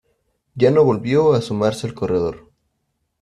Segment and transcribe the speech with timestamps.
[0.55, 2.49] Ya no volvió a asomarse al corredor.